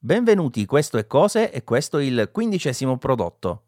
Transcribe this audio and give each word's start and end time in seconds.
Benvenuti, 0.00 0.64
questo 0.64 0.96
è 0.96 1.08
Cose 1.08 1.50
e 1.50 1.64
questo 1.64 1.98
è 1.98 2.04
il 2.04 2.28
quindicesimo 2.30 2.98
prodotto. 2.98 3.64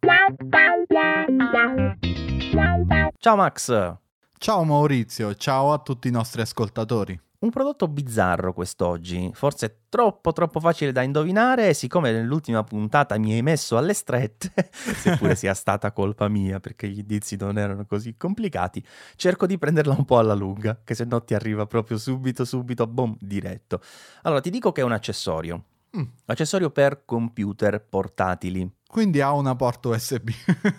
Ciao 3.19 3.35
Max! 3.35 3.97
Ciao 4.39 4.63
Maurizio, 4.63 5.35
ciao 5.35 5.73
a 5.73 5.79
tutti 5.79 6.07
i 6.07 6.13
nostri 6.13 6.41
ascoltatori. 6.43 7.21
Un 7.41 7.51
prodotto 7.51 7.89
bizzarro 7.89 8.53
quest'oggi, 8.53 9.33
forse 9.35 9.87
troppo 9.89 10.33
troppo 10.33 10.61
facile 10.61 10.93
da 10.93 11.03
indovinare 11.03 11.69
e 11.69 11.75
siccome 11.75 12.13
nell'ultima 12.13 12.63
puntata 12.63 13.19
mi 13.19 13.33
hai 13.33 13.43
messo 13.43 13.77
alle 13.77 13.95
strette, 13.95 14.53
seppure 14.71 15.35
sia 15.35 15.55
stata 15.55 15.91
colpa 15.91 16.29
mia 16.29 16.61
perché 16.61 16.87
gli 16.87 16.99
indizi 17.01 17.37
non 17.37 17.59
erano 17.59 17.87
così 17.87 18.15
complicati, 18.17 18.85
cerco 19.17 19.47
di 19.47 19.59
prenderla 19.59 19.95
un 19.99 20.05
po' 20.05 20.19
alla 20.19 20.35
lunga, 20.35 20.79
che 20.85 20.95
se 20.95 21.05
no 21.05 21.25
ti 21.25 21.35
arriva 21.35 21.67
proprio 21.67 21.99
subito 21.99 22.45
subito, 22.45 22.87
boom, 22.87 23.17
diretto. 23.19 23.81
Allora 24.23 24.41
ti 24.41 24.51
dico 24.51 24.71
che 24.71 24.83
è 24.83 24.85
un 24.85 24.93
accessorio, 24.93 25.65
Mm. 25.97 26.03
Accessorio 26.27 26.71
per 26.71 27.05
computer 27.05 27.85
portatili. 27.85 28.69
Quindi 28.87 29.21
ha 29.21 29.33
una 29.33 29.55
porta 29.55 29.89
USB. 29.89 30.31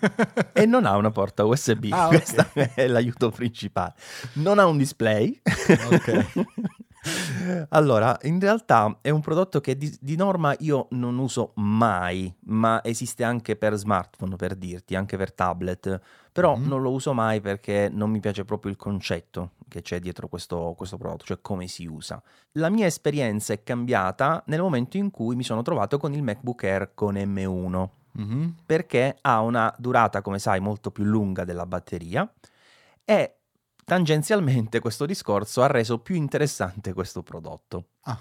e 0.52 0.66
non 0.66 0.84
ha 0.84 0.96
una 0.96 1.10
porta 1.10 1.44
USB. 1.44 1.88
Ah, 1.90 2.08
Questo 2.08 2.46
è 2.74 2.86
l'aiuto 2.86 3.30
principale. 3.30 3.94
Non 4.34 4.58
ha 4.58 4.66
un 4.66 4.76
display. 4.76 5.40
ok. 5.90 6.32
Allora, 7.70 8.18
in 8.22 8.38
realtà 8.40 8.98
è 9.00 9.10
un 9.10 9.20
prodotto 9.20 9.60
che 9.60 9.76
di, 9.76 9.94
di, 10.00 10.16
norma 10.16 10.54
io 10.60 10.88
non 10.90 11.18
uso 11.18 11.52
mai, 11.56 12.32
ma 12.46 12.82
esiste 12.84 13.24
anche 13.24 13.56
per 13.56 13.74
smartphone, 13.74 14.36
per 14.36 14.54
dirti, 14.54 14.94
anche 14.94 15.16
per 15.16 15.32
tablet, 15.32 16.00
però 16.32 16.56
mm-hmm. 16.56 16.68
non 16.68 16.82
lo 16.82 16.90
uso 16.90 17.12
mai 17.12 17.40
perché 17.40 17.90
non 17.92 18.10
mi 18.10 18.20
piace 18.20 18.44
proprio 18.44 18.70
il 18.70 18.76
concetto 18.76 19.52
che 19.68 19.82
c'è 19.82 20.00
dietro 20.00 20.28
questo, 20.28 20.74
questo 20.76 20.96
prodotto, 20.96 21.24
cioè 21.24 21.38
come 21.40 21.66
si 21.66 21.86
usa. 21.86 22.22
La 22.52 22.68
mia 22.68 22.86
esperienza 22.86 23.52
è 23.52 23.62
cambiata 23.62 24.42
nel 24.46 24.60
momento 24.60 24.96
in 24.96 25.10
cui 25.10 25.34
mi 25.34 25.44
sono 25.44 25.62
trovato 25.62 25.98
con 25.98 26.12
il 26.12 26.22
MacBook 26.22 26.64
Air 26.64 26.90
con 26.94 27.14
M1, 27.14 27.88
mm-hmm. 28.18 28.48
perché 28.66 29.16
ha 29.20 29.40
una 29.40 29.74
durata, 29.78 30.20
come 30.20 30.38
sai, 30.38 30.60
molto 30.60 30.90
più 30.90 31.04
lunga 31.04 31.44
della 31.44 31.66
batteria 31.66 32.30
e 33.04 33.36
tangenzialmente 33.84 34.80
questo 34.80 35.06
discorso 35.06 35.62
ha 35.62 35.66
reso 35.66 35.98
più 35.98 36.14
interessante 36.14 36.92
questo 36.92 37.22
prodotto. 37.22 37.86
Ah. 38.02 38.18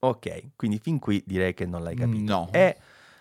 Ok, 0.00 0.50
quindi 0.54 0.78
fin 0.78 0.98
qui 0.98 1.22
direi 1.26 1.54
che 1.54 1.66
non 1.66 1.82
l'hai 1.82 1.96
capito. 1.96 2.32
No. 2.32 2.48
E, 2.52 2.76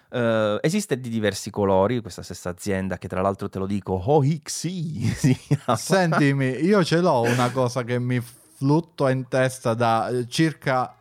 uh, 0.09 0.59
esiste 0.61 0.99
di 0.99 1.09
diversi 1.09 1.49
colori 1.49 2.01
questa 2.01 2.21
stessa 2.21 2.49
azienda 2.49 2.97
che 2.97 3.07
tra 3.07 3.21
l'altro 3.21 3.49
te 3.49 3.57
lo 3.57 3.65
dico, 3.65 3.99
OXI 4.11 5.15
Sentimi, 5.75 6.49
io 6.63 6.83
ce 6.83 6.99
l'ho 6.99 7.21
una 7.21 7.49
cosa 7.51 7.83
che 7.83 7.97
mi 7.97 8.21
fluttua 8.21 9.09
in 9.09 9.27
testa 9.27 9.73
da 9.73 10.09
eh, 10.09 10.27
circa 10.27 10.95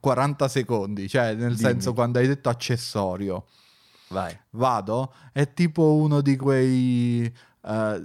40 0.00 0.48
secondi, 0.48 1.08
cioè 1.08 1.34
nel 1.34 1.54
Dimmi. 1.54 1.56
senso 1.56 1.94
quando 1.94 2.18
hai 2.18 2.26
detto 2.26 2.48
accessorio. 2.48 3.46
Vai. 4.08 4.36
Vado, 4.50 5.14
è 5.32 5.52
tipo 5.52 5.94
uno 5.94 6.20
di 6.20 6.36
quei... 6.36 7.32
Uh, 7.62 8.04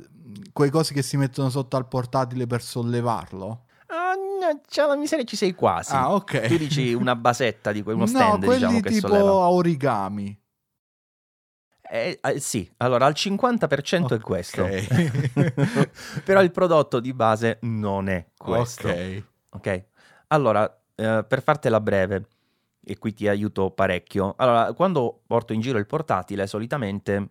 quei 0.54 0.70
cosi 0.70 0.94
che 0.94 1.02
si 1.02 1.18
mettono 1.18 1.50
sotto 1.50 1.78
al 1.78 1.88
portatile 1.88 2.48
per 2.48 2.62
sollevarlo? 2.62 3.66
Uh, 3.88 4.62
c'è 4.68 4.86
la 4.86 4.96
miseria, 4.96 5.26
ci 5.26 5.36
sei 5.36 5.54
quasi. 5.54 5.94
Ah, 5.94 6.14
ok. 6.14 6.48
Tu 6.48 6.58
dici 6.58 6.94
una 6.94 7.16
basetta 7.16 7.72
di 7.72 7.84
uno 7.86 8.06
stand, 8.08 8.44
no, 8.44 8.54
diciamo, 8.54 8.80
che 8.80 8.90
tipo 8.90 9.08
solleva. 9.08 9.50
origami. 9.50 10.42
Eh, 11.90 12.20
eh, 12.22 12.40
sì, 12.40 12.70
allora 12.78 13.06
al 13.06 13.14
50% 13.16 14.04
okay. 14.04 14.18
è 14.18 14.22
questo. 14.22 14.68
Però 16.26 16.42
il 16.42 16.52
prodotto 16.52 17.00
di 17.00 17.14
base 17.14 17.60
non 17.62 18.10
è 18.10 18.26
questo. 18.36 18.90
Ok. 18.90 19.24
Ok. 19.52 19.86
Allora, 20.28 20.82
eh, 20.96 21.26
per 21.26 21.42
fartela 21.42 21.80
breve, 21.80 22.28
e 22.84 22.98
qui 22.98 23.14
ti 23.14 23.28
aiuto 23.28 23.72
parecchio. 23.72 24.34
Allora, 24.38 24.74
quando 24.74 25.22
porto 25.26 25.54
in 25.54 25.62
giro 25.62 25.78
il 25.78 25.86
portatile, 25.86 26.48
solitamente 26.48 27.30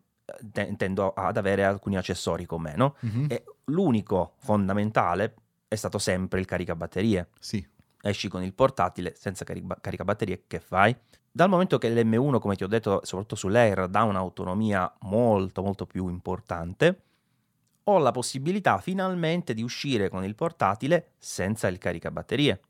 tendo 0.76 1.12
ad 1.12 1.36
avere 1.36 1.64
alcuni 1.64 1.96
accessori 1.96 2.46
con 2.46 2.62
me, 2.62 2.74
no? 2.76 2.96
Mm-hmm. 3.04 3.26
E 3.28 3.44
l'unico 3.64 4.34
fondamentale 4.38 5.34
è 5.68 5.74
stato 5.74 5.98
sempre 5.98 6.40
il 6.40 6.46
caricabatterie. 6.46 7.28
Sì. 7.38 7.66
Esci 8.00 8.28
con 8.28 8.42
il 8.42 8.54
portatile 8.54 9.14
senza 9.16 9.44
carica- 9.44 9.78
caricabatterie, 9.80 10.44
che 10.46 10.60
fai? 10.60 10.96
Dal 11.30 11.48
momento 11.48 11.76
che 11.78 11.90
l'M1, 11.90 12.38
come 12.38 12.56
ti 12.56 12.64
ho 12.64 12.68
detto, 12.68 13.00
soprattutto 13.02 13.36
sull'Air, 13.36 13.88
dà 13.88 14.04
un'autonomia 14.04 14.90
molto 15.00 15.62
molto 15.62 15.84
più 15.86 16.08
importante, 16.08 17.02
ho 17.84 17.98
la 17.98 18.10
possibilità 18.10 18.78
finalmente 18.78 19.54
di 19.54 19.62
uscire 19.62 20.08
con 20.08 20.24
il 20.24 20.34
portatile 20.34 21.12
senza 21.18 21.68
il 21.68 21.78
caricabatterie. 21.78 22.60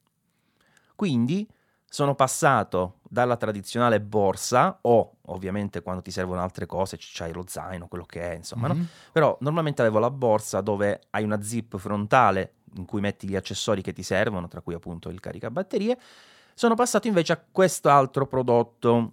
Quindi 0.95 1.47
sono 1.89 2.15
passato 2.15 2.99
dalla 3.09 3.37
tradizionale 3.37 4.01
borsa 4.01 4.79
o 4.83 5.17
ovviamente 5.27 5.83
quando 5.83 6.03
ti 6.03 6.11
servono 6.11 6.43
altre 6.43 6.67
cose 6.67 6.97
c'hai 6.99 7.33
lo 7.33 7.45
zaino, 7.47 7.89
quello 7.89 8.05
che 8.05 8.33
è, 8.33 8.35
insomma, 8.35 8.69
mm-hmm. 8.69 8.79
no? 8.79 8.87
Però 9.13 9.37
normalmente 9.41 9.83
avevo 9.83 9.99
la 9.99 10.11
borsa 10.11 10.61
dove 10.61 11.03
hai 11.11 11.25
una 11.25 11.41
zip 11.43 11.77
frontale 11.79 12.55
in 12.75 12.85
cui 12.85 13.01
metti 13.01 13.29
gli 13.29 13.37
accessori 13.37 13.83
che 13.83 13.93
ti 13.93 14.03
servono, 14.03 14.49
tra 14.49 14.61
cui 14.61 14.75
appunto 14.75 15.09
il 15.09 15.21
caricabatterie. 15.21 15.99
Sono 16.55 16.75
passato 16.75 17.07
invece 17.07 17.33
a 17.33 17.43
quest'altro 17.51 18.27
prodotto 18.27 19.13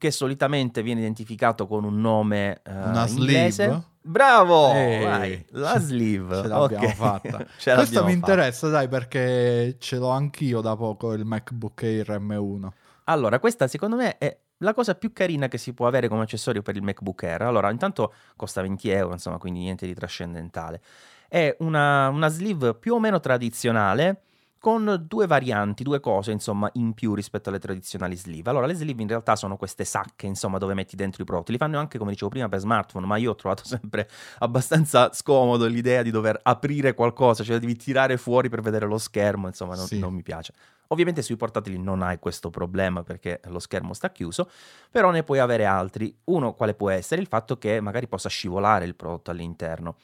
che 0.00 0.10
solitamente 0.10 0.82
viene 0.82 1.00
identificato 1.00 1.66
con 1.66 1.84
un 1.84 2.00
nome 2.00 2.62
uh, 2.64 2.70
una 2.70 3.06
inglese. 3.06 3.64
sleeve 3.64 3.84
Bravo! 4.02 4.68
Vai, 4.68 5.44
la 5.50 5.78
sleeve. 5.78 6.40
Ce 6.40 6.48
l'abbiamo 6.48 6.84
okay. 6.84 6.94
fatta. 6.94 7.46
Ce 7.58 7.74
Questo 7.74 8.02
mi 8.04 8.12
interessa, 8.12 8.68
dai, 8.68 8.88
perché 8.88 9.76
ce 9.78 9.96
l'ho 9.96 10.08
anch'io 10.08 10.62
da 10.62 10.74
poco 10.74 11.12
il 11.12 11.26
MacBook 11.26 11.82
Air 11.82 12.18
M1. 12.18 12.68
Allora, 13.04 13.38
questa 13.38 13.68
secondo 13.68 13.96
me 13.96 14.16
è 14.16 14.34
la 14.58 14.72
cosa 14.72 14.94
più 14.94 15.12
carina 15.12 15.48
che 15.48 15.58
si 15.58 15.74
può 15.74 15.86
avere 15.86 16.08
come 16.08 16.22
accessorio 16.22 16.62
per 16.62 16.76
il 16.76 16.82
MacBook 16.82 17.22
Air. 17.24 17.42
Allora, 17.42 17.70
intanto 17.70 18.14
costa 18.36 18.62
20 18.62 18.88
euro, 18.88 19.12
insomma, 19.12 19.36
quindi 19.36 19.60
niente 19.60 19.86
di 19.86 19.92
trascendentale. 19.92 20.80
È 21.28 21.54
una, 21.58 22.08
una 22.08 22.28
sleeve 22.28 22.74
più 22.74 22.94
o 22.94 23.00
meno 23.00 23.20
tradizionale, 23.20 24.22
con 24.60 25.04
due 25.08 25.26
varianti, 25.26 25.82
due 25.82 26.00
cose 26.00 26.32
insomma 26.32 26.68
in 26.74 26.92
più 26.92 27.14
rispetto 27.14 27.48
alle 27.48 27.58
tradizionali 27.58 28.14
sleeve. 28.14 28.50
Allora 28.50 28.66
le 28.66 28.74
sleeve 28.74 29.00
in 29.00 29.08
realtà 29.08 29.34
sono 29.34 29.56
queste 29.56 29.84
sacche 29.84 30.26
insomma 30.26 30.58
dove 30.58 30.74
metti 30.74 30.96
dentro 30.96 31.22
i 31.22 31.24
prodotti, 31.24 31.52
li 31.52 31.58
fanno 31.58 31.78
anche 31.78 31.96
come 31.96 32.10
dicevo 32.10 32.30
prima 32.30 32.48
per 32.48 32.60
smartphone, 32.60 33.06
ma 33.06 33.16
io 33.16 33.30
ho 33.30 33.34
trovato 33.34 33.64
sempre 33.66 34.08
abbastanza 34.40 35.12
scomodo 35.14 35.66
l'idea 35.66 36.02
di 36.02 36.10
dover 36.10 36.38
aprire 36.42 36.92
qualcosa, 36.92 37.42
cioè 37.42 37.58
devi 37.58 37.74
tirare 37.74 38.18
fuori 38.18 38.50
per 38.50 38.60
vedere 38.60 38.86
lo 38.86 38.98
schermo, 38.98 39.46
insomma 39.46 39.74
non, 39.74 39.86
sì. 39.86 39.98
non 39.98 40.12
mi 40.12 40.22
piace. 40.22 40.52
Ovviamente 40.88 41.22
sui 41.22 41.36
portatili 41.36 41.78
non 41.78 42.02
hai 42.02 42.18
questo 42.18 42.50
problema 42.50 43.02
perché 43.02 43.40
lo 43.46 43.60
schermo 43.60 43.94
sta 43.94 44.10
chiuso, 44.10 44.50
però 44.90 45.10
ne 45.10 45.22
puoi 45.22 45.38
avere 45.38 45.64
altri. 45.64 46.14
Uno 46.24 46.52
quale 46.52 46.74
può 46.74 46.90
essere 46.90 47.22
il 47.22 47.28
fatto 47.28 47.56
che 47.56 47.80
magari 47.80 48.08
possa 48.08 48.28
scivolare 48.28 48.84
il 48.84 48.94
prodotto 48.94 49.30
all'interno. 49.30 49.96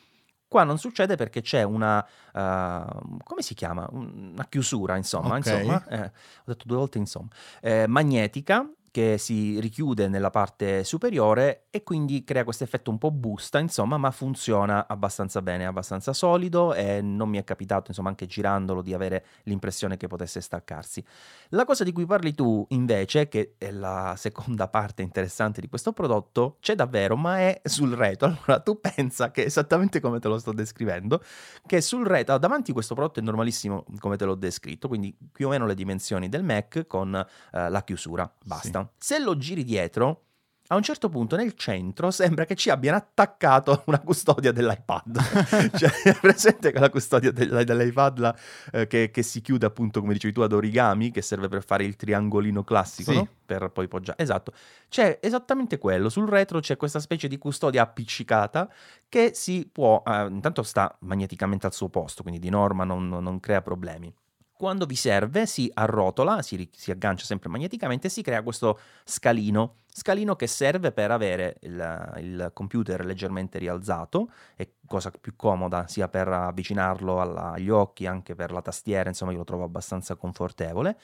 Qua 0.57 0.65
non 0.65 0.79
succede 0.79 1.17
perché 1.17 1.43
c'è 1.43 1.63
una, 1.65 1.99
uh, 1.99 3.19
come 3.25 3.43
si 3.43 3.53
chiama? 3.53 3.87
Una 3.93 4.47
chiusura, 4.49 4.97
insomma, 4.97 5.37
okay. 5.37 5.59
insomma 5.59 5.85
eh, 5.87 6.05
ho 6.07 6.45
detto 6.47 6.65
due 6.65 6.79
volte 6.79 6.97
insomma, 6.97 7.29
eh, 7.61 7.87
magnetica 7.87 8.67
che 8.97 9.19
si 9.19 9.61
richiude 9.61 10.09
nella 10.09 10.31
parte 10.31 10.83
superiore 10.83 11.67
e 11.69 11.83
quindi 11.83 12.25
crea 12.25 12.45
questo 12.45 12.65
effetto 12.65 12.91
un 12.91 12.97
po' 12.97 13.11
busta, 13.11 13.59
insomma, 13.59 13.99
ma 13.99 14.11
funziona 14.11 14.89
abbastanza 14.89 15.43
bene, 15.43 15.67
abbastanza 15.67 16.15
solido 16.15 16.73
e 16.73 17.03
non 17.03 17.29
mi 17.29 17.37
è 17.37 17.45
capitato, 17.45 17.89
insomma, 17.89 18.09
anche 18.09 18.25
girandolo 18.25 18.81
di 18.81 18.95
avere 18.95 19.27
l'impressione 19.43 19.99
che 19.99 20.07
potesse 20.07 20.41
staccarsi. 20.41 21.05
La 21.51 21.67
cosa 21.67 21.85
di 21.85 21.93
cui 21.93 22.07
parli 22.07 22.33
tu, 22.33 22.65
invece, 22.71 23.29
che 23.29 23.57
è 23.59 23.71
la 23.71 24.15
seconda 24.17 24.67
parte 24.73 25.03
interessante 25.03 25.61
di 25.61 25.69
questo 25.69 25.93
prodotto, 25.93 26.57
c'è 26.61 26.75
davvero, 26.75 27.17
ma 27.17 27.41
è 27.41 27.61
sul 27.65 27.93
retro. 27.93 28.29
Allora, 28.29 28.61
tu 28.61 28.81
pensa 28.81 29.31
che 29.31 29.43
esattamente 29.43 30.01
come 30.01 30.21
te 30.21 30.29
lo 30.29 30.39
sto 30.39 30.53
descrivendo, 30.53 31.23
che 31.67 31.83
sul 31.83 32.07
retro, 32.07 32.39
davanti 32.39 32.73
questo 32.73 32.95
prodotto 32.95 33.21
è 33.21 33.23
normalissimo 33.23 33.85
come 33.99 34.17
te 34.17 34.25
l'ho 34.25 34.37
descritto, 34.37 34.89
quindi 34.89 35.15
più 35.31 35.49
o 35.49 35.51
meno 35.51 35.67
le 35.67 35.75
dimensioni 35.75 36.31
del 36.31 36.45
Mac 36.45 36.87
con 36.87 37.15
eh, 37.15 37.69
la 37.69 37.85
chiusura, 37.85 38.33
basta. 38.43 38.81
Sì. 38.81 38.86
Se 38.99 39.19
lo 39.19 39.37
giri 39.37 39.65
dietro, 39.65 40.27
a 40.69 40.77
un 40.77 40.83
certo 40.83 41.09
punto 41.09 41.37
nel 41.37 41.55
centro 41.55 42.11
sembra 42.11 42.45
che 42.45 42.57
ci 42.57 42.71
abbiano 42.71 42.97
attaccato 42.97 43.83
una 43.87 44.01
custodia 44.01 44.51
dell'iPad. 44.51 45.71
cioè, 45.79 45.91
è 46.03 46.19
presente 46.19 46.73
che 46.73 46.79
la 46.79 46.91
custodia 46.91 47.31
dell'iPad 47.31 48.19
la, 48.19 48.37
eh, 48.73 48.87
che, 48.87 49.11
che, 49.11 49.23
si 49.23 49.41
chiude 49.41 49.67
appunto, 49.67 50.01
come 50.01 50.15
dicevi 50.15 50.33
tu, 50.33 50.41
ad 50.41 50.53
origami, 50.53 51.11
che 51.11 51.23
serve 51.23 51.49
per 51.49 51.65
fare 51.65 51.85
il 51.85 51.95
triangolino 51.95 52.65
classico, 52.65 53.13
sì. 53.13 53.17
no? 53.19 53.29
Per 53.47 53.71
poi 53.71 53.87
poggiare. 53.87 54.21
Esatto. 54.21 54.53
C'è 54.89 55.21
esattamente 55.23 55.79
quello. 55.79 56.09
Sul 56.09 56.29
retro 56.29 56.59
c'è 56.59 56.77
questa 56.77 56.99
specie 56.99 57.29
di 57.29 57.39
custodia 57.39 57.83
appiccicata 57.83 58.69
che 59.09 59.33
si 59.35 59.69
può... 59.71 60.03
Eh, 60.05 60.27
intanto 60.27 60.63
sta 60.65 60.97
magneticamente 61.01 61.67
al 61.67 61.75
suo 61.75 61.89
posto, 61.89 62.23
quindi 62.23 62.41
di 62.41 62.51
norma 62.51 62.83
non, 62.83 63.09
non 63.09 63.39
crea 63.39 63.63
problemi. 63.63 64.13
Quando 64.57 64.87
vi 64.87 64.95
serve 64.95 65.45
si 65.45 65.71
arrotola, 65.73 66.41
si, 66.41 66.69
si, 66.73 66.91
aggancia 66.91 67.27
sempre 67.27 67.51
magneticamente 67.51 68.07
e 68.07 68.11
si 68.11 68.23
crea 68.23 68.43
questo 68.43 68.79
scalino, 69.05 69.81
scalino 69.93 70.35
che 70.35 70.47
serve 70.47 70.93
per 70.93 71.11
avere 71.11 71.57
il, 71.61 72.15
il 72.21 72.51
computer 72.55 73.05
leggermente 73.05 73.59
rialzato, 73.59 74.31
è 74.55 74.67
cosa 74.87 75.11
più 75.11 75.37
comoda 75.37 75.87
sia 75.89 76.09
per 76.09 76.29
avvicinarlo 76.29 77.21
alla, 77.21 77.53
agli 77.53 77.69
occhi, 77.69 78.07
anche 78.07 78.35
per 78.35 78.51
la 78.51 78.63
tastiera, 78.63 79.11
insomma 79.11 79.33
io 79.33 79.39
lo 79.39 79.45
trovo 79.45 79.65
abbastanza 79.65 80.15
confortevole 80.15 80.97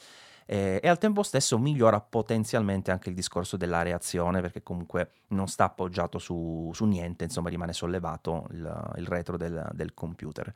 e 0.44 0.81
al 0.88 0.98
tempo 0.98 1.22
stesso 1.22 1.58
migliora 1.58 2.00
potenzialmente 2.00 2.90
anche 2.90 3.08
il 3.08 3.14
discorso 3.14 3.56
della 3.56 3.82
reazione 3.82 4.40
perché 4.40 4.62
comunque 4.62 5.12
non 5.28 5.46
sta 5.46 5.64
appoggiato 5.64 6.19
su, 6.19 6.70
su 6.75 6.84
niente, 6.84 7.25
insomma 7.25 7.48
rimane 7.48 7.72
sollevato 7.72 8.46
il, 8.50 8.93
il 8.96 9.06
retro 9.06 9.37
del, 9.37 9.69
del 9.72 9.94
computer. 9.94 10.52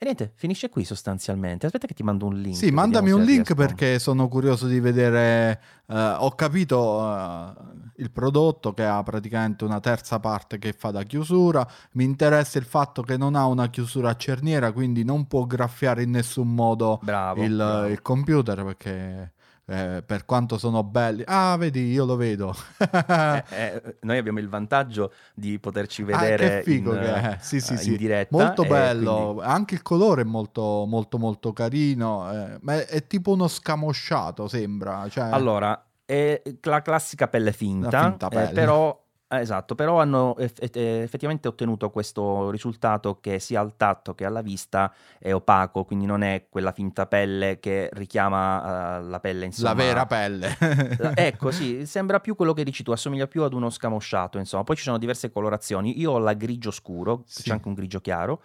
E 0.00 0.04
niente, 0.04 0.30
finisce 0.36 0.68
qui 0.68 0.84
sostanzialmente. 0.84 1.66
Aspetta 1.66 1.88
che 1.88 1.94
ti 1.94 2.04
mando 2.04 2.26
un 2.26 2.40
link. 2.40 2.56
Sì, 2.56 2.70
mandami 2.70 3.10
un 3.10 3.22
link 3.22 3.48
riesco. 3.48 3.54
perché 3.56 3.98
sono 3.98 4.28
curioso 4.28 4.68
di 4.68 4.78
vedere. 4.78 5.60
Uh, 5.86 5.94
ho 6.18 6.30
capito 6.36 6.78
uh, 6.78 7.52
il 7.96 8.10
prodotto 8.12 8.72
che 8.74 8.84
ha 8.84 9.02
praticamente 9.02 9.64
una 9.64 9.80
terza 9.80 10.20
parte 10.20 10.58
che 10.58 10.72
fa 10.72 10.92
da 10.92 11.02
chiusura. 11.02 11.66
Mi 11.92 12.04
interessa 12.04 12.58
il 12.58 12.64
fatto 12.64 13.02
che 13.02 13.16
non 13.16 13.34
ha 13.34 13.46
una 13.46 13.68
chiusura 13.70 14.10
a 14.10 14.16
cerniera, 14.16 14.70
quindi 14.70 15.02
non 15.02 15.26
può 15.26 15.44
graffiare 15.46 16.04
in 16.04 16.10
nessun 16.10 16.54
modo 16.54 17.00
bravo, 17.02 17.42
il, 17.42 17.56
bravo. 17.56 17.86
il 17.88 18.00
computer 18.00 18.64
perché 18.64 19.32
eh, 19.70 20.02
per 20.04 20.24
quanto 20.24 20.56
sono 20.56 20.82
belli. 20.82 21.22
Ah, 21.26 21.54
vedi, 21.58 21.90
io 21.90 22.06
lo 22.06 22.16
vedo. 22.16 22.54
eh, 22.78 23.44
eh, 23.50 23.96
noi 24.00 24.16
abbiamo 24.16 24.38
il 24.38 24.48
vantaggio 24.48 25.12
di 25.34 25.58
poterci 25.58 26.02
vedere 26.02 26.60
ah, 26.60 26.62
figo 26.62 26.94
in, 26.94 27.00
che 27.00 27.14
è. 27.14 27.36
Sì, 27.40 27.60
sì, 27.60 27.74
uh, 27.74 27.76
sì. 27.76 27.88
in 27.90 27.96
diretta. 27.96 28.34
Molto 28.34 28.64
bello, 28.64 29.34
quindi... 29.34 29.42
anche 29.42 29.74
il 29.74 29.82
colore 29.82 30.22
è 30.22 30.24
molto, 30.24 30.86
molto, 30.86 31.18
molto 31.18 31.52
carino. 31.52 32.32
Eh, 32.32 32.58
ma 32.62 32.76
è, 32.76 32.86
è, 32.86 33.06
tipo 33.06 33.32
uno 33.32 33.46
scamosciato, 33.46 34.48
sembra. 34.48 35.06
Cioè... 35.10 35.24
Allora, 35.24 35.84
è 36.06 36.40
la 36.62 36.80
classica 36.80 37.28
pelle 37.28 37.52
finta, 37.52 38.04
finta 38.04 38.28
pelle. 38.28 38.48
Eh, 38.48 38.54
però 38.54 38.98
eh, 39.30 39.40
esatto, 39.40 39.74
però 39.74 40.00
hanno 40.00 40.36
eff- 40.38 40.58
effettivamente 40.74 41.48
ottenuto 41.48 41.90
questo 41.90 42.50
risultato 42.50 43.20
che 43.20 43.38
sia 43.38 43.60
al 43.60 43.76
tatto 43.76 44.14
che 44.14 44.24
alla 44.24 44.40
vista 44.40 44.90
è 45.18 45.34
opaco, 45.34 45.84
quindi 45.84 46.06
non 46.06 46.22
è 46.22 46.46
quella 46.48 46.72
finta 46.72 47.06
pelle 47.06 47.60
che 47.60 47.90
richiama 47.92 48.98
uh, 48.98 49.06
la 49.06 49.20
pelle 49.20 49.44
insomma. 49.44 49.68
La 49.68 49.74
vera 49.74 50.06
pelle. 50.06 50.56
ecco, 51.14 51.50
sì, 51.50 51.84
sembra 51.86 52.20
più 52.20 52.34
quello 52.36 52.54
che 52.54 52.64
dici 52.64 52.82
tu, 52.82 52.90
assomiglia 52.90 53.26
più 53.26 53.42
ad 53.42 53.52
uno 53.52 53.68
scamosciato, 53.68 54.38
insomma. 54.38 54.64
Poi 54.64 54.76
ci 54.76 54.82
sono 54.82 54.96
diverse 54.96 55.30
colorazioni. 55.30 56.00
Io 56.00 56.12
ho 56.12 56.18
la 56.18 56.32
grigio 56.32 56.70
scuro, 56.70 57.22
sì. 57.26 57.42
c'è 57.42 57.52
anche 57.52 57.68
un 57.68 57.74
grigio 57.74 58.00
chiaro 58.00 58.42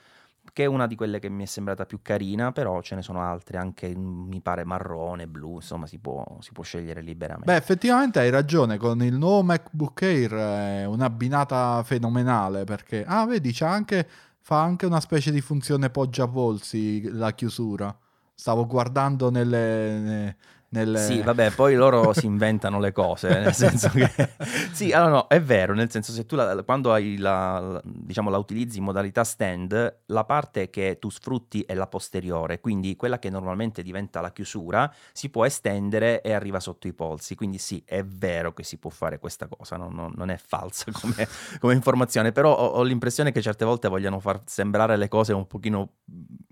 che 0.51 0.63
è 0.63 0.65
una 0.65 0.87
di 0.87 0.95
quelle 0.95 1.19
che 1.19 1.29
mi 1.29 1.43
è 1.43 1.45
sembrata 1.45 1.85
più 1.85 1.99
carina, 2.01 2.51
però 2.51 2.81
ce 2.81 2.95
ne 2.95 3.01
sono 3.01 3.21
altre, 3.21 3.57
anche 3.57 3.95
mi 3.95 4.41
pare 4.41 4.65
marrone, 4.65 5.27
blu, 5.27 5.55
insomma 5.55 5.87
si 5.87 5.99
può, 5.99 6.23
si 6.41 6.51
può 6.51 6.63
scegliere 6.63 7.01
liberamente. 7.01 7.45
Beh, 7.45 7.55
effettivamente 7.55 8.19
hai 8.19 8.29
ragione, 8.29 8.77
con 8.77 9.01
il 9.03 9.15
nuovo 9.15 9.43
MacBook 9.43 10.01
Air 10.01 10.33
è 10.33 10.85
un'abbinata 10.85 11.81
fenomenale 11.83 12.65
perché, 12.65 13.05
ah 13.05 13.25
vedi, 13.25 13.51
c'ha 13.53 13.69
anche, 13.69 14.07
fa 14.39 14.61
anche 14.61 14.85
una 14.85 14.99
specie 14.99 15.31
di 15.31 15.41
funzione 15.41 15.89
poggia 15.89 16.27
polsi 16.27 17.09
la 17.09 17.31
chiusura. 17.31 17.95
Stavo 18.35 18.65
guardando 18.65 19.29
nelle, 19.29 20.35
nelle... 20.73 20.99
Sì, 20.99 21.21
vabbè, 21.21 21.51
poi 21.51 21.75
loro 21.75 22.11
si 22.13 22.25
inventano 22.25 22.79
le 22.79 22.91
cose, 22.91 23.29
nel 23.29 23.53
senso 23.53 23.89
che... 23.89 24.09
sì, 24.73 24.91
allora 24.91 25.11
no, 25.11 25.27
è 25.27 25.41
vero, 25.41 25.73
nel 25.73 25.89
senso 25.89 26.11
se 26.11 26.25
tu 26.25 26.35
la, 26.35 26.61
quando 26.63 26.91
hai 26.91 27.17
la, 27.17 27.79
diciamo, 27.83 28.29
la 28.29 28.37
utilizzi 28.37 28.79
in 28.79 28.83
modalità 28.83 29.23
stand, 29.23 29.99
la 30.07 30.23
parte 30.25 30.69
che 30.69 30.97
tu 30.99 31.09
sfrutti 31.09 31.61
è 31.61 31.75
la 31.75 31.87
posteriore, 31.87 32.59
quindi 32.59 32.95
quella 32.95 33.19
che 33.19 33.29
normalmente 33.29 33.83
diventa 33.83 34.19
la 34.19 34.31
chiusura 34.31 34.91
si 35.11 35.29
può 35.29 35.45
estendere 35.45 36.21
e 36.21 36.33
arriva 36.33 36.59
sotto 36.59 36.87
i 36.87 36.93
polsi, 36.93 37.35
quindi 37.35 37.59
sì, 37.59 37.81
è 37.85 38.03
vero 38.03 38.53
che 38.53 38.63
si 38.63 38.77
può 38.77 38.89
fare 38.89 39.19
questa 39.19 39.47
cosa, 39.47 39.77
no? 39.77 39.89
non, 39.89 40.13
non, 40.15 40.29
è 40.29 40.37
falsa 40.37 40.91
come, 40.99 41.27
come 41.59 41.73
informazione, 41.73 42.31
però 42.31 42.55
ho, 42.55 42.65
ho, 42.65 42.83
l'impressione 42.83 43.31
che 43.31 43.41
certe 43.41 43.63
volte 43.63 43.87
vogliano 43.87 44.19
far 44.19 44.41
sembrare 44.45 44.97
le 44.97 45.07
cose 45.07 45.33
un 45.33 45.45
pochino 45.45 45.89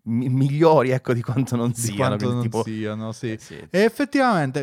migliori, 0.04 0.92
ecco, 0.92 1.14
di 1.14 1.22
quanto 1.22 1.56
non 1.56 1.70
di 1.70 1.80
siano. 1.80 1.98
Quanto 1.98 2.32
non 2.32 2.42
tipo... 2.42 2.64
siano, 2.64 3.12
sì. 3.12 3.32
Eh, 3.32 3.40
sì. 3.40 3.56
E 3.70 3.80
effettivamente 3.84 4.11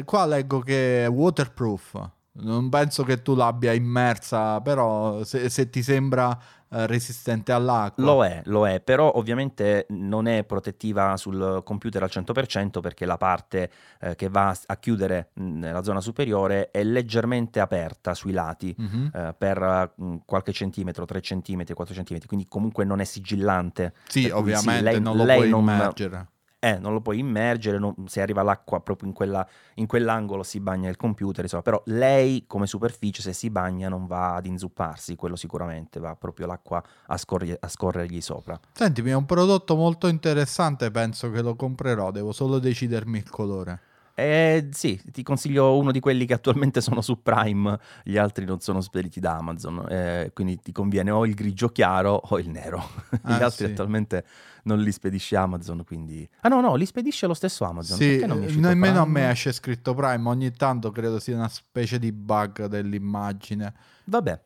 qua 0.05 0.27
leggo 0.27 0.61
che 0.61 1.05
è 1.05 1.09
waterproof. 1.09 2.11
Non 2.41 2.69
penso 2.69 3.03
che 3.03 3.23
tu 3.23 3.35
l'abbia 3.35 3.73
immersa, 3.73 4.61
però 4.61 5.25
se, 5.25 5.49
se 5.49 5.71
ti 5.71 5.83
sembra 5.83 6.39
eh, 6.71 6.87
resistente 6.87 7.51
all'acqua. 7.51 8.05
Lo 8.05 8.25
è, 8.25 8.43
lo 8.45 8.69
è, 8.69 8.81
però 8.81 9.11
ovviamente 9.15 9.87
non 9.91 10.27
è 10.27 10.45
protettiva 10.45 11.17
sul 11.17 11.63
computer 11.65 12.03
al 12.03 12.11
100% 12.13 12.81
perché 12.81 13.07
la 13.07 13.17
parte 13.17 13.71
eh, 14.01 14.15
che 14.15 14.29
va 14.29 14.55
a 14.67 14.77
chiudere 14.77 15.31
nella 15.35 15.83
zona 15.83 16.03
superiore 16.03 16.71
è 16.71 16.85
leggermente 16.85 17.59
aperta 17.59 18.13
sui 18.13 18.33
lati 18.33 18.77
mm-hmm. 18.79 19.07
eh, 19.15 19.35
per 19.37 19.93
mh, 19.97 20.17
qualche 20.27 20.53
centimetro, 20.53 21.07
3 21.07 21.21
centimetri, 21.23 21.75
4 21.75 21.95
centimetri, 21.95 22.29
quindi 22.29 22.47
comunque 22.47 22.85
non 22.85 23.01
è 23.01 23.05
sigillante. 23.05 23.95
Sì, 24.07 24.29
ovviamente 24.29 24.77
sì, 24.77 24.83
lei, 24.83 25.01
non 25.01 25.17
lo 25.17 25.25
lei 25.25 25.39
puoi 25.39 25.49
non, 25.49 25.61
immergere 25.61 26.29
eh, 26.61 26.79
non 26.79 26.93
lo 26.93 27.01
puoi 27.01 27.19
immergere, 27.19 27.79
non, 27.79 27.95
se 28.07 28.21
arriva 28.21 28.43
l'acqua 28.43 28.81
proprio 28.81 29.09
in, 29.09 29.15
quella, 29.15 29.47
in, 29.75 29.87
quell'angolo 29.87 30.43
si 30.43 30.61
bagna 30.61 30.89
il 30.89 30.97
computer, 30.97 31.45
insomma, 31.45 31.63
però 31.63 31.81
lei 31.87 32.45
come 32.47 32.67
superficie 32.67 33.23
se 33.23 33.33
si 33.33 33.51
bagna 33.51 33.89
non 33.89 34.07
va 34.07 34.35
ad 34.35 34.47
inzupparsi, 34.47 35.17
quello 35.17 35.37
sicuramente, 35.37 36.01
va 36.01 36.17
proprio 36.17 36.47
l'acqua 36.47 36.83
a, 37.07 37.17
scorri- 37.17 37.57
a 37.59 37.69
scorrergli 37.69 38.21
sopra. 38.21 38.59
Sentimi, 38.73 39.11
è 39.11 39.15
un 39.15 39.27
prodotto 39.27 39.77
molto 39.77 40.09
interessante, 40.09 40.91
penso 40.91 41.31
che 41.31 41.43
lo 41.43 41.55
comprerò, 41.55 42.11
devo 42.11 42.33
solo 42.33 42.59
decidermi 42.59 43.19
il 43.19 43.31
colore. 43.31 43.81
Eh, 44.21 44.71
sì, 44.73 45.01
ti 45.13 45.23
consiglio 45.23 45.77
uno 45.79 45.93
di 45.93 46.01
quelli 46.01 46.27
che 46.27 46.35
attualmente 46.35 46.81
sono 46.81 47.01
su 47.03 47.23
Prime, 47.23 47.79
gli 48.03 48.17
altri 48.17 48.45
non 48.45 48.59
sono 48.59 48.81
spediti 48.81 49.21
da 49.21 49.37
Amazon, 49.37 49.87
eh, 49.89 50.33
quindi 50.35 50.59
ti 50.61 50.73
conviene 50.73 51.13
o 51.13 51.25
il 51.25 51.35
grigio 51.35 51.69
chiaro 51.69 52.21
o 52.25 52.39
il 52.41 52.49
nero. 52.51 52.83
Ah, 53.23 53.39
Gli 53.39 53.43
altri 53.43 53.67
sì. 53.67 53.71
attualmente 53.73 54.25
non 54.65 54.81
li 54.81 54.91
spedisce 54.91 55.37
Amazon, 55.37 55.85
quindi... 55.85 56.29
Ah 56.41 56.49
no, 56.49 56.61
no, 56.61 56.75
li 56.75 56.85
spedisce 56.87 57.27
lo 57.29 57.35
stesso 57.35 57.65
Amazon. 57.65 57.97
Sì, 57.97 58.09
Perché 58.09 58.27
non 58.27 58.39
mi 58.39 58.45
è 58.45 58.47
uscito 58.49 58.67
nemmeno 58.67 59.01
a 59.01 59.03
Prime? 59.03 59.21
me 59.21 59.31
esce 59.31 59.53
scritto 59.53 59.95
Prime, 59.95 60.29
ogni 60.29 60.51
tanto 60.53 60.91
credo 60.91 61.19
sia 61.21 61.37
una 61.37 61.49
specie 61.49 61.99
di 62.01 62.11
bug 62.11 62.67
dell'immagine. 62.67 63.73
Vabbè, 64.05 64.41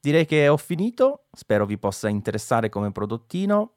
direi 0.00 0.26
che 0.26 0.48
ho 0.48 0.56
finito, 0.56 1.26
spero 1.32 1.64
vi 1.64 1.78
possa 1.78 2.08
interessare 2.08 2.68
come 2.68 2.92
prodottino. 2.92 3.76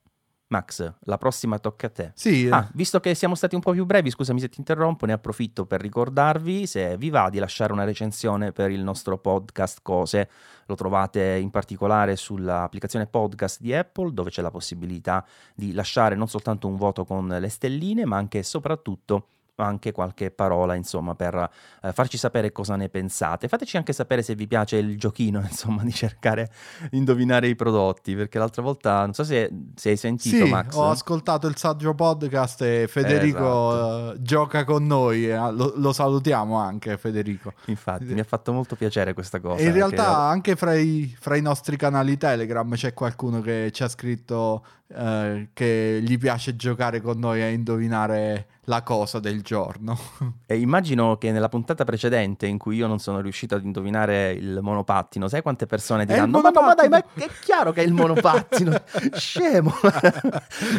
Max, 0.49 0.93
la 1.01 1.17
prossima 1.17 1.59
tocca 1.59 1.87
a 1.87 1.89
te. 1.89 2.11
Sì, 2.13 2.47
Ah, 2.49 2.69
visto 2.73 2.99
che 2.99 3.13
siamo 3.15 3.35
stati 3.35 3.55
un 3.55 3.61
po' 3.61 3.71
più 3.71 3.85
brevi, 3.85 4.09
scusami 4.09 4.39
se 4.39 4.47
ti 4.47 4.59
interrompo, 4.59 5.05
ne 5.05 5.13
approfitto 5.13 5.65
per 5.65 5.81
ricordarvi 5.81 6.65
se 6.65 6.97
vi 6.97 7.09
va 7.09 7.29
di 7.29 7.39
lasciare 7.39 7.73
una 7.73 7.83
recensione 7.83 8.51
per 8.53 8.71
il 8.71 8.81
nostro 8.81 9.17
podcast 9.17 9.79
Cose. 9.81 10.29
Lo 10.67 10.75
trovate 10.75 11.35
in 11.35 11.49
particolare 11.49 12.15
sull'applicazione 12.15 13.07
podcast 13.07 13.59
di 13.59 13.73
Apple, 13.73 14.13
dove 14.13 14.29
c'è 14.29 14.41
la 14.41 14.51
possibilità 14.51 15.25
di 15.53 15.73
lasciare 15.73 16.15
non 16.15 16.27
soltanto 16.27 16.67
un 16.67 16.77
voto 16.77 17.03
con 17.03 17.27
le 17.27 17.49
stelline, 17.49 18.05
ma 18.05 18.17
anche 18.17 18.39
e 18.39 18.43
soprattutto 18.43 19.27
anche 19.65 19.91
qualche 19.91 20.31
parola, 20.31 20.75
insomma, 20.75 21.15
per 21.15 21.49
eh, 21.81 21.91
farci 21.91 22.17
sapere 22.17 22.51
cosa 22.51 22.75
ne 22.75 22.89
pensate. 22.89 23.47
Fateci 23.47 23.77
anche 23.77 23.93
sapere 23.93 24.21
se 24.21 24.35
vi 24.35 24.47
piace 24.47 24.77
il 24.77 24.97
giochino, 24.97 25.39
insomma, 25.47 25.83
di 25.83 25.93
cercare 25.93 26.49
di 26.89 26.97
indovinare 26.97 27.47
i 27.47 27.55
prodotti, 27.55 28.15
perché 28.15 28.37
l'altra 28.39 28.61
volta, 28.61 29.01
non 29.01 29.13
so 29.13 29.23
se, 29.23 29.49
se 29.75 29.89
hai 29.89 29.97
sentito, 29.97 30.45
sì, 30.45 30.51
Max. 30.51 30.75
ho 30.75 30.89
ascoltato 30.89 31.47
il 31.47 31.57
saggio 31.57 31.93
podcast 31.93 32.61
e 32.61 32.87
Federico 32.87 33.73
Esatto. 33.73 34.13
eh, 34.13 34.21
gioca 34.21 34.63
con 34.63 34.85
noi, 34.85 35.29
eh, 35.29 35.51
lo, 35.51 35.73
lo 35.75 35.93
salutiamo 35.93 36.55
anche 36.57 36.97
Federico. 36.97 37.53
Infatti, 37.65 38.05
mi 38.05 38.19
ha 38.19 38.23
fatto 38.25 38.51
molto 38.53 38.75
piacere 38.75 39.13
questa 39.13 39.39
cosa. 39.39 39.63
In 39.63 39.73
realtà 39.73 40.03
che- 40.03 40.09
anche 40.09 40.55
fra 40.55 40.75
i, 40.75 41.15
fra 41.19 41.35
i 41.35 41.41
nostri 41.41 41.77
canali 41.77 42.17
Telegram 42.17 42.71
c'è 42.73 42.93
qualcuno 42.93 43.41
che 43.41 43.71
ci 43.71 43.83
ha 43.83 43.87
scritto 43.87 44.63
eh, 44.87 45.49
che 45.53 45.99
gli 46.01 46.17
piace 46.17 46.55
giocare 46.55 47.01
con 47.01 47.19
noi 47.19 47.41
a 47.41 47.47
indovinare 47.47 48.47
la 48.67 48.83
cosa 48.83 49.19
del 49.19 49.41
giorno. 49.41 49.97
E 50.49 50.57
immagino 50.57 51.17
che 51.17 51.33
nella 51.33 51.49
puntata 51.49 51.83
precedente 51.83 52.45
in 52.47 52.57
cui 52.57 52.77
io 52.77 52.87
non 52.87 52.99
sono 52.99 53.19
riuscito 53.19 53.55
ad 53.55 53.65
indovinare 53.65 54.31
il 54.31 54.59
monopattino, 54.61 55.27
sai 55.27 55.41
quante 55.41 55.65
persone 55.65 56.05
diranno: 56.05 56.39
ma, 56.39 56.49
no, 56.49 56.61
ma 56.61 56.73
dai, 56.73 56.87
ma 56.87 56.97
monopattino!" 56.97 57.25
è 57.25 57.31
chiaro 57.43 57.71
che 57.73 57.81
è 57.81 57.85
il 57.85 57.91
monopattino, 57.91 58.81
scemo! 59.13 59.73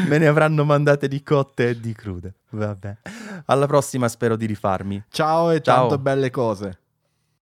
Me 0.08 0.16
ne 0.16 0.26
avranno 0.26 0.64
mandate 0.64 1.06
di 1.06 1.22
cotte 1.22 1.70
e 1.70 1.80
di 1.80 1.92
crude. 1.92 2.34
Vabbè. 2.50 2.96
Alla 3.44 3.66
prossima, 3.66 4.08
spero 4.08 4.36
di 4.36 4.46
rifarmi. 4.46 5.04
Ciao 5.10 5.50
e 5.50 5.60
Ciao. 5.60 5.88
tante 5.88 5.98
belle 5.98 6.30
cose. 6.30 6.78